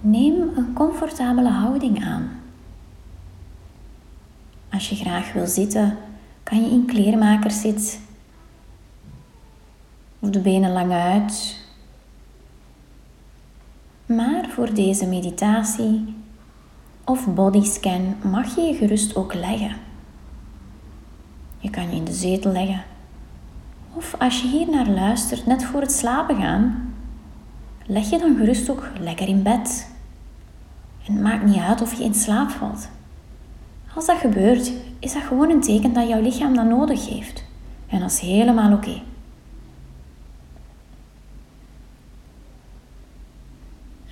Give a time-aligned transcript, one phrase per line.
[0.00, 2.30] Neem een comfortabele houding aan.
[4.70, 5.96] Als je graag wil zitten,
[6.42, 8.00] kan je in kleermakerszit
[10.18, 11.56] of de benen lang uit.
[14.06, 16.14] Maar voor deze meditatie
[17.04, 19.76] of bodyscan mag je je gerust ook leggen.
[21.58, 22.82] Je kan je in de zetel leggen.
[23.92, 26.87] Of als je hier naar luistert, net voor het slapen gaan,
[27.88, 29.88] leg je dan gerust ook lekker in bed.
[31.06, 32.88] En het maakt niet uit of je in slaap valt.
[33.94, 37.44] Als dat gebeurt, is dat gewoon een teken dat jouw lichaam dat nodig heeft.
[37.86, 39.00] En dat is helemaal oké.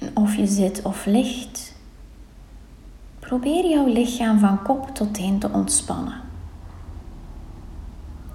[0.00, 1.74] En of je zit of ligt,
[3.18, 6.20] probeer jouw lichaam van kop tot teen te ontspannen.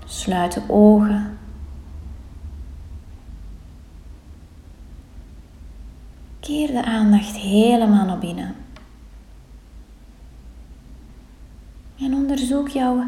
[0.06, 1.37] Sluit de ogen.
[6.48, 8.56] Keer de aandacht helemaal naar binnen.
[12.00, 13.04] En onderzoek jouw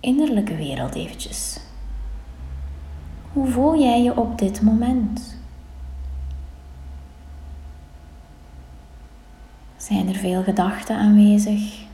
[0.00, 1.60] innerlijke wereld eventjes.
[3.32, 5.36] Hoe voel jij je op dit moment?
[9.76, 11.84] Zijn er veel gedachten aanwezig?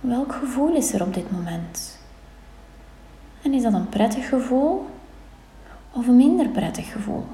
[0.00, 1.98] Welk gevoel is er op dit moment?
[3.42, 4.92] En is dat een prettig gevoel
[5.94, 7.24] of een minder prettig gevoel?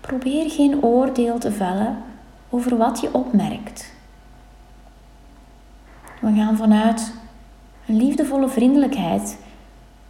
[0.00, 2.02] Probeer geen oordeel te vellen
[2.50, 3.92] over wat je opmerkt.
[6.20, 7.14] We gaan vanuit
[7.86, 9.38] een liefdevolle vriendelijkheid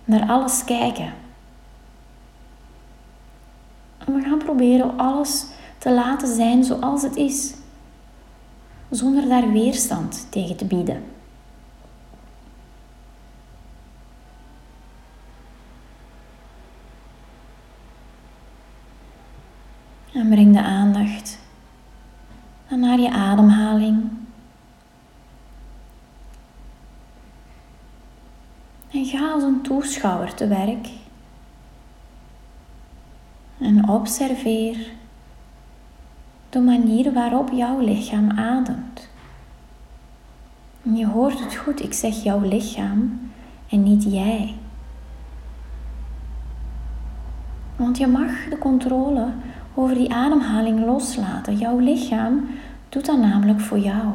[0.05, 1.13] naar alles kijken.
[3.99, 5.47] En we gaan proberen alles
[5.79, 7.55] te laten zijn zoals het is,
[8.91, 11.03] zonder daar weerstand tegen te bieden.
[20.13, 21.39] En breng de aandacht
[22.69, 24.11] dan naar je ademhaling.
[28.91, 30.89] En ga als een toeschouwer te werk.
[33.59, 34.91] En observeer
[36.49, 39.09] de manier waarop jouw lichaam ademt.
[40.83, 43.31] En je hoort het goed, ik zeg jouw lichaam
[43.69, 44.55] en niet jij.
[47.77, 49.33] Want je mag de controle
[49.75, 51.57] over die ademhaling loslaten.
[51.57, 52.49] Jouw lichaam
[52.89, 54.07] doet dat namelijk voor jou.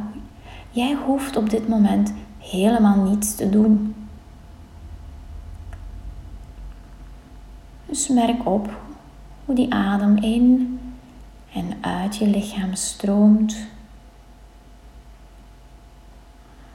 [0.69, 3.95] Jij hoeft op dit moment helemaal niets te doen.
[7.85, 8.69] Dus merk op
[9.45, 10.79] hoe die adem in
[11.53, 13.57] en uit je lichaam stroomt.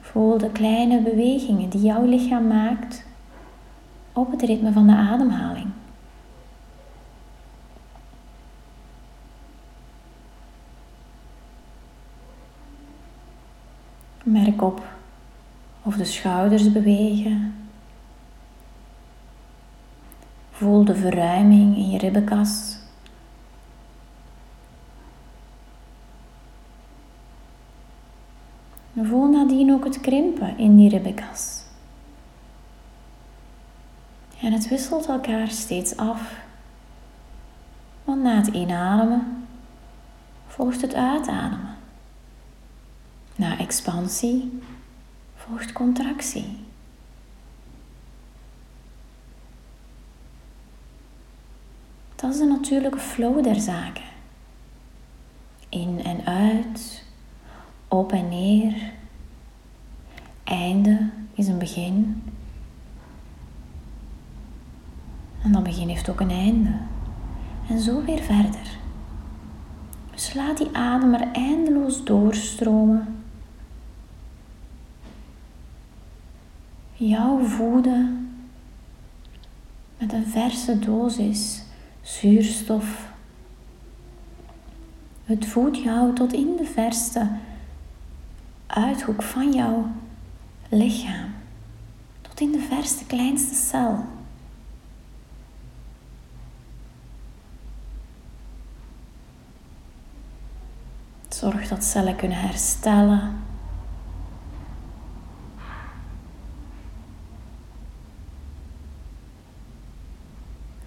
[0.01, 3.05] Voel de kleine bewegingen die jouw lichaam maakt
[4.13, 5.67] op het ritme van de ademhaling.
[14.23, 14.83] Merk op
[15.81, 17.55] of de schouders bewegen.
[20.51, 22.77] Voel de verruiming in je ribbenkas.
[29.01, 31.63] Voel nadien ook het krimpen in die ribbenkas.
[34.41, 36.35] En het wisselt elkaar steeds af.
[38.03, 39.47] Want na het inademen
[40.47, 41.72] volgt het uitademen.
[43.43, 44.61] Na expansie
[45.35, 46.57] volgt contractie.
[52.15, 54.03] Dat is de natuurlijke flow der zaken.
[55.69, 57.05] In en uit,
[57.87, 58.91] op en neer.
[60.43, 62.23] Einde is een begin.
[65.41, 66.77] En dat begin heeft ook een einde.
[67.69, 68.77] En zo weer verder.
[70.11, 73.22] Dus laat die adem er eindeloos doorstromen.
[76.93, 78.29] Jouw voeden
[79.97, 81.63] met een verse dosis
[82.01, 83.11] zuurstof.
[85.23, 87.29] Het voedt jou tot in de verste
[88.67, 89.87] uithoek van jouw
[90.69, 91.33] lichaam.
[92.21, 94.05] Tot in de verste kleinste cel.
[101.29, 103.42] Zorg dat cellen kunnen herstellen.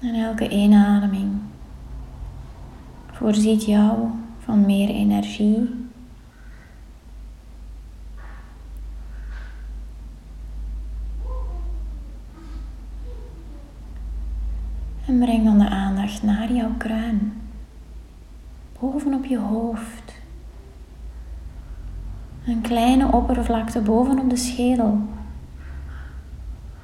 [0.01, 1.33] En elke inademing
[3.13, 4.09] voorziet jou
[4.39, 5.85] van meer energie.
[15.07, 17.33] En breng dan de aandacht naar jouw kruin,
[18.81, 20.15] bovenop je hoofd.
[22.47, 25.01] Een kleine oppervlakte bovenop de schedel.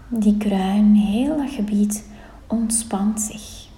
[0.09, 2.11] Die kruin, heel dat gebied
[2.53, 3.69] ontspant zich.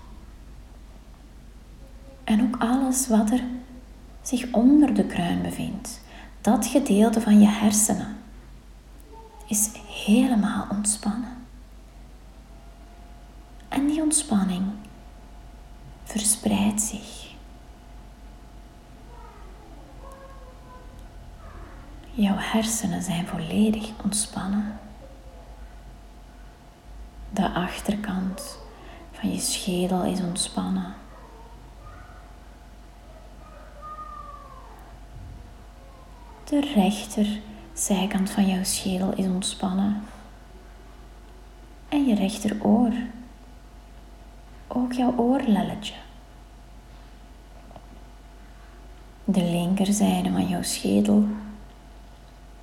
[2.24, 3.44] En ook alles wat er
[4.22, 6.00] zich onder de kruin bevindt,
[6.40, 8.16] dat gedeelte van je hersenen,
[9.46, 11.36] is helemaal ontspannen.
[13.68, 14.62] En die ontspanning
[16.04, 17.32] verspreidt zich.
[22.10, 24.78] Jouw hersenen zijn volledig ontspannen.
[27.30, 28.62] De achterkant
[29.20, 30.94] van je schedel is ontspannen.
[36.44, 40.02] De rechterzijkant van jouw schedel is ontspannen.
[41.88, 42.92] En je rechteroor.
[44.68, 45.94] Ook jouw oorlelletje.
[49.24, 51.24] De linkerzijde van jouw schedel.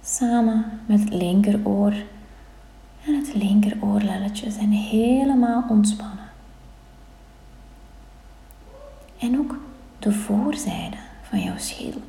[0.04, 1.94] Samen met het linkeroor
[3.06, 6.11] en het linkeroorlelletje zijn helemaal ontspannen.
[9.22, 9.56] En ook
[10.00, 12.02] de voorzijde van jouw schedel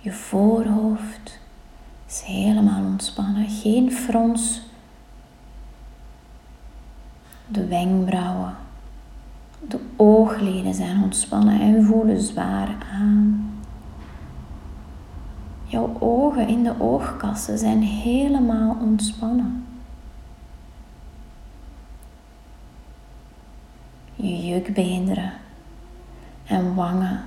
[0.00, 1.38] je voorhoofd
[2.06, 4.62] is helemaal ontspannen, geen frons.
[7.46, 8.56] De wenkbrauwen,
[9.68, 13.50] de oogleden zijn ontspannen en voelen zwaar aan.
[15.64, 19.66] Jouw ogen in de oogkassen zijn helemaal ontspannen.
[24.14, 25.32] Je jukbeenderen
[26.50, 27.24] en wangen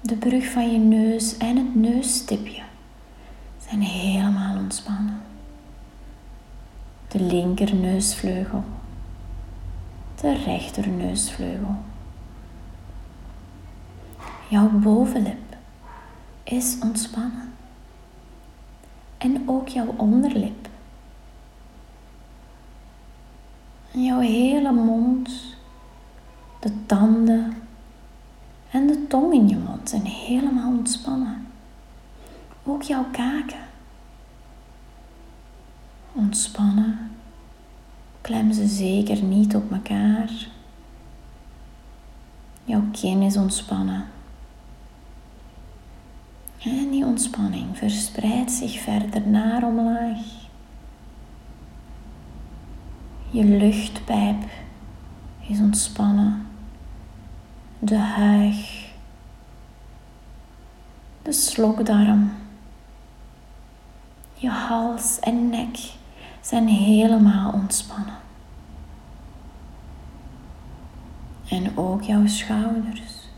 [0.00, 2.62] de brug van je neus en het neusstipje
[3.68, 5.20] zijn helemaal ontspannen.
[7.08, 8.64] De linkerneusvleugel,
[10.20, 11.76] de rechterneusvleugel.
[14.48, 15.56] Jouw bovenlip
[16.44, 17.52] is ontspannen.
[19.18, 20.68] En ook jouw onderlip.
[23.94, 25.53] jouw hele mond,
[26.64, 27.52] de tanden,
[28.70, 31.46] en de tong in je mond zijn helemaal ontspannen.
[32.62, 33.64] Ook jouw kaken.
[36.12, 37.10] Ontspannen.
[38.20, 40.30] Klem ze zeker niet op elkaar.
[42.64, 44.04] Jouw kin is ontspannen.
[46.58, 50.18] En die ontspanning verspreidt zich verder naar omlaag.
[53.30, 54.42] Je luchtpijp
[55.48, 56.52] is ontspannen
[57.84, 58.88] de huig,
[61.22, 62.32] de slokdarm,
[64.34, 65.78] je hals en nek
[66.40, 68.14] zijn helemaal ontspannen.
[71.48, 73.28] En ook jouw schouders,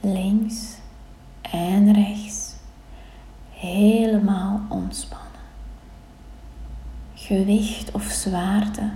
[0.00, 0.76] links
[1.40, 2.54] en rechts,
[3.50, 5.26] helemaal ontspannen.
[7.14, 8.90] Gewicht of zwaarte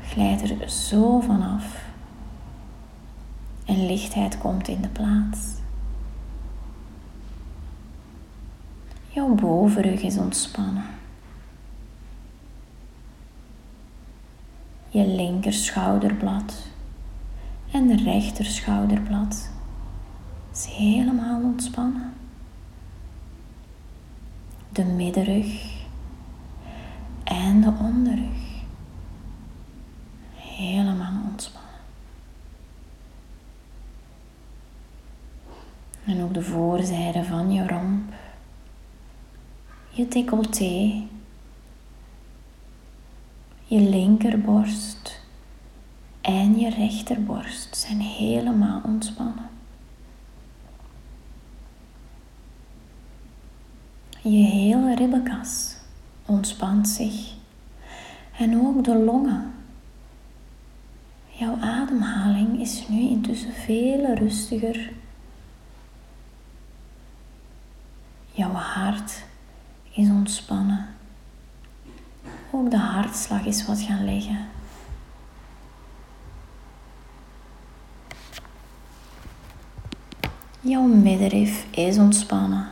[0.00, 1.88] glijdt er zo vanaf
[3.70, 5.38] en lichtheid komt in de plaats.
[9.08, 10.84] Jouw bovenrug is ontspannen.
[14.88, 16.66] Je linker schouderblad
[17.70, 19.50] en de rechter schouderblad
[20.52, 22.12] is helemaal ontspannen.
[24.68, 25.78] De middenrug
[27.24, 28.62] en de onderrug
[30.34, 31.70] helemaal ontspannen.
[36.10, 38.12] En ook de voorzijde van je romp.
[39.90, 41.02] Je decolleté.
[43.64, 45.20] Je linkerborst
[46.20, 49.48] en je rechterborst zijn helemaal ontspannen.
[54.22, 55.76] Je hele ribbenkas
[56.26, 57.34] ontspant zich.
[58.38, 59.52] En ook de longen.
[61.26, 64.92] Jouw ademhaling is nu intussen veel rustiger
[68.40, 69.24] Jouw hart
[69.90, 70.86] is ontspannen.
[72.50, 74.48] Ook de hartslag is wat gaan liggen.
[80.60, 82.68] Jouw middenrif is ontspannen.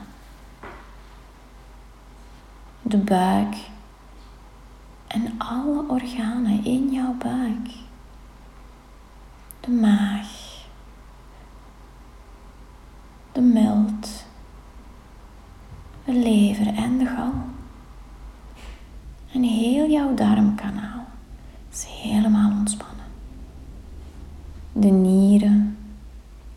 [2.82, 3.56] De buik
[5.06, 7.68] en alle organen in jouw buik.
[9.60, 10.28] De maag,
[13.32, 13.88] de meld de
[16.38, 17.33] lever en de gal.
[19.33, 21.07] En heel jouw darmkanaal
[21.73, 23.07] is helemaal ontspannen.
[24.73, 25.78] De nieren,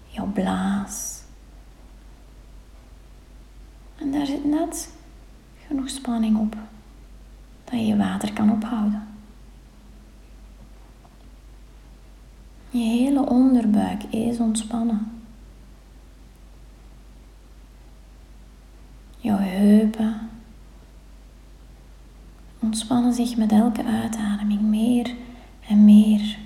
[0.07, 1.21] jouw blaas.
[3.97, 4.93] En daar zit net
[5.67, 6.55] genoeg spanning op
[7.63, 9.07] dat je je water kan ophouden.
[12.69, 15.20] Je hele onderbuik is ontspannen.
[19.31, 20.29] Jouw heupen
[22.59, 25.15] ontspannen zich met elke uitademing meer
[25.67, 26.37] en meer.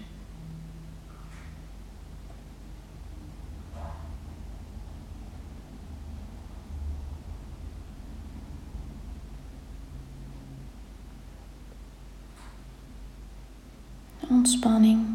[14.20, 15.06] De ontspanning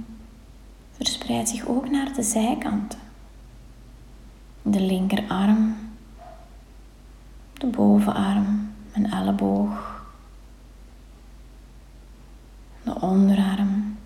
[0.91, 2.99] verspreidt zich ook naar de zijkanten.
[4.62, 5.77] De linkerarm,
[7.71, 10.05] bovenarm, mijn elleboog,
[12.83, 13.97] de onderarm,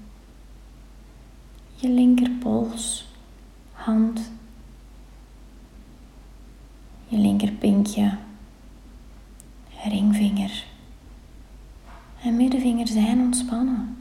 [1.75, 3.09] je linkerpols,
[3.73, 4.31] hand,
[7.09, 8.19] je linkerpinkje,
[9.85, 10.73] ringvinger
[12.25, 13.97] en middenvinger zijn ontspannen.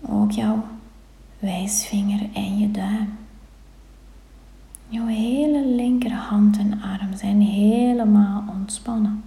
[0.00, 0.64] Ook jouw
[1.38, 3.23] wijsvinger en je duim.
[4.94, 9.24] Jouw hele linkerhand en arm zijn helemaal ontspannen.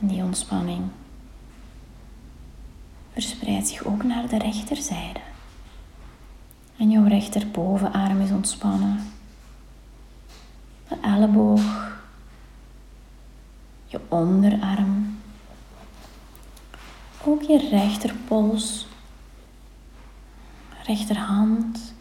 [0.00, 0.82] En die ontspanning
[3.12, 5.20] verspreidt zich ook naar de rechterzijde.
[6.76, 9.12] En jouw rechterbovenarm is ontspannen.
[10.88, 11.98] De elleboog,
[13.86, 15.18] je onderarm,
[17.24, 18.86] ook je rechterpols,
[20.86, 21.98] rechterhand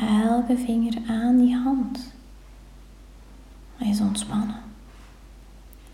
[0.00, 2.12] elke vinger aan die hand.
[3.78, 4.62] Is ontspannen.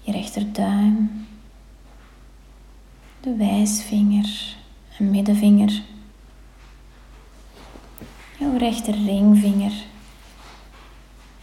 [0.01, 1.27] Je rechterduim,
[3.21, 4.57] de wijsvinger
[4.99, 5.83] en middenvinger,
[8.39, 9.73] jouw rechterringvinger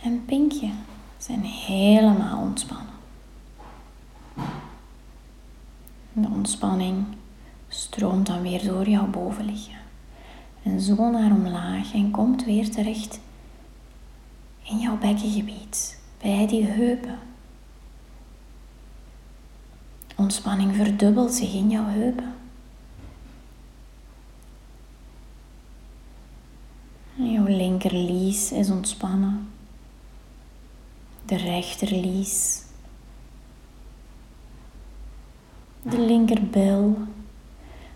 [0.02, 0.70] en pinkje
[1.18, 2.94] zijn helemaal ontspannen.
[6.14, 7.06] De ontspanning
[7.68, 9.83] stroomt dan weer door jouw bovenlichaam.
[10.64, 13.20] En zo naar omlaag en komt weer terecht
[14.64, 17.20] in jouw bekkengebied, bij die heupen.
[20.16, 22.34] Ontspanning verdubbelt zich in jouw heupen.
[27.16, 29.48] Jouw linkerlies is ontspannen.
[31.26, 32.64] De rechterlies
[35.84, 36.98] de linkerbil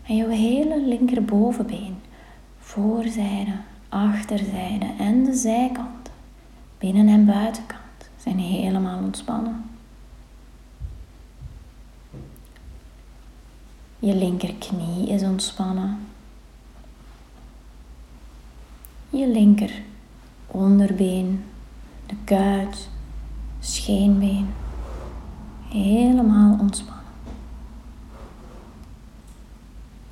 [0.03, 1.96] en jouw hele linkerbovenbeen,
[2.77, 3.51] voorzijde,
[3.89, 6.09] achterzijde en de zijkant,
[6.77, 9.63] binnen- en buitenkant, zijn helemaal ontspannen.
[13.99, 15.99] Je linkerknie is ontspannen.
[19.09, 19.81] Je linker
[20.47, 21.43] onderbeen,
[22.05, 22.89] de kuit,
[23.59, 24.53] scheenbeen,
[25.69, 26.97] helemaal ontspannen.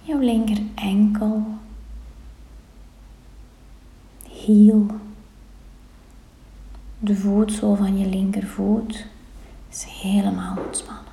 [0.05, 1.43] jouw linker enkel,
[4.45, 4.85] hiel,
[6.99, 9.05] de voetzool van je linkervoet
[9.69, 11.03] is helemaal ontspannen.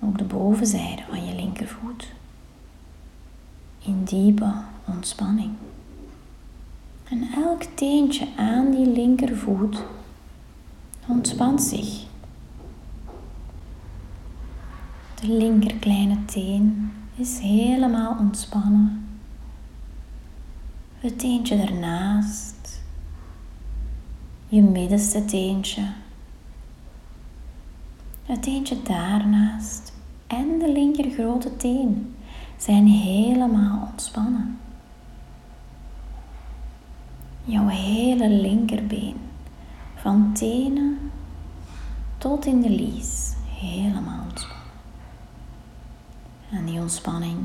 [0.00, 2.12] Ook de bovenzijde van je linkervoet
[3.78, 4.52] in diepe
[4.84, 5.50] ontspanning.
[7.04, 9.82] En elk teentje aan die linkervoet
[11.06, 12.04] ontspant zich
[15.24, 19.13] De linker kleine teen is helemaal ontspannen.
[21.04, 22.82] Het teentje ernaast.
[24.48, 25.82] Je middenste teentje.
[28.22, 29.92] Het teentje daarnaast.
[30.26, 32.14] En de linker grote teen
[32.56, 34.58] zijn helemaal ontspannen.
[37.44, 39.16] Jouw hele linkerbeen.
[39.94, 41.10] Van tenen
[42.18, 43.34] tot in de lies.
[43.48, 44.66] Helemaal ontspannen.
[46.50, 47.38] En die ontspanning,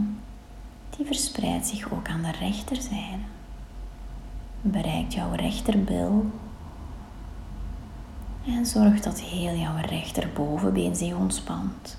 [0.97, 3.37] die verspreidt zich ook aan de rechterzijde.
[4.61, 6.31] Bereikt jouw rechterbil
[8.45, 11.97] en zorgt dat heel jouw rechterbovenbeen zich ontspant.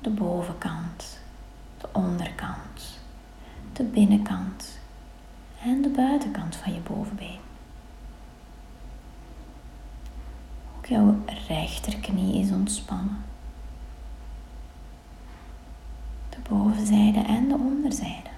[0.00, 1.18] De bovenkant,
[1.80, 3.00] de onderkant,
[3.72, 4.78] de binnenkant
[5.62, 7.40] en de buitenkant van je bovenbeen.
[10.76, 11.16] Ook jouw
[11.48, 13.24] rechterknie is ontspannen.
[16.48, 18.33] bovenzijde en de onderzijde.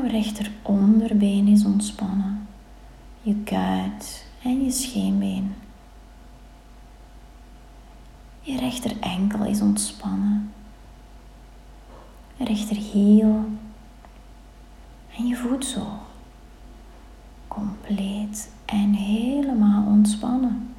[0.00, 2.48] Jouw rechter onderbeen is ontspannen,
[3.22, 5.54] je kuit en je scheenbeen.
[8.40, 10.52] Je rechter enkel is ontspannen,
[12.38, 13.44] rechter hiel
[15.16, 15.86] En je voelt zo
[17.48, 20.74] compleet en helemaal ontspannen.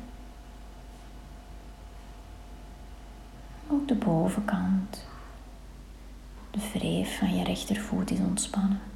[3.68, 5.06] Ook de bovenkant,
[6.52, 8.91] de wreef van je rechtervoet is ontspannen.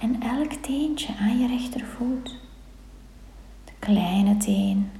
[0.00, 2.36] En elk teentje aan je rechtervoet,
[3.64, 4.90] de kleine teen,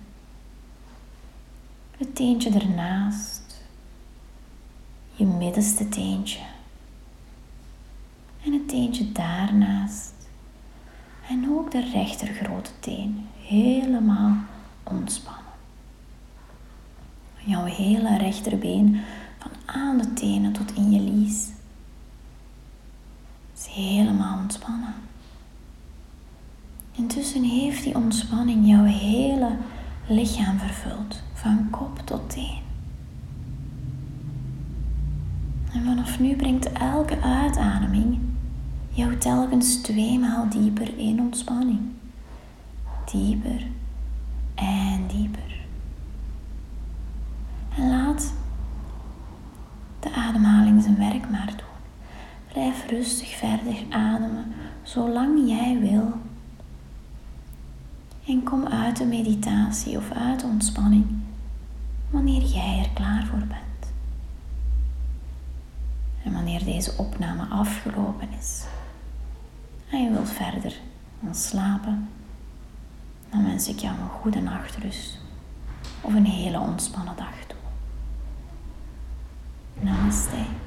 [1.96, 3.64] het teentje ernaast,
[5.14, 6.40] je middenste teentje.
[8.44, 10.12] En het teentje daarnaast.
[11.28, 13.26] En ook de rechter grote teen.
[13.38, 14.36] Helemaal
[14.82, 15.52] ontspannen.
[17.44, 19.00] Jouw hele rechterbeen
[19.38, 21.48] van aan de tenen tot in je lies
[26.92, 29.56] Intussen heeft die ontspanning jouw hele
[30.08, 32.62] lichaam vervuld, van kop tot teen.
[35.72, 38.18] En vanaf nu brengt elke uitademing
[38.88, 41.80] jou telkens tweemaal dieper in ontspanning.
[43.12, 43.66] Dieper
[44.54, 45.60] en dieper.
[47.76, 48.32] En laat
[50.00, 51.69] de ademhaling zijn werk maar doen.
[52.90, 56.12] Rustig verder ademen, zolang jij wil.
[58.26, 61.06] En kom uit de meditatie of uit de ontspanning
[62.10, 63.92] wanneer jij er klaar voor bent.
[66.24, 68.64] En wanneer deze opname afgelopen is
[69.90, 70.80] en je wilt verder
[71.22, 72.08] gaan slapen,
[73.30, 75.18] dan wens ik jou een goede nachtrust
[76.00, 77.58] of een hele ontspannen dag toe.
[79.80, 80.59] Namaste.